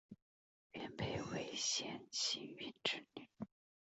[0.71, 1.59] 元配为冼
[2.09, 3.29] 兴云之女。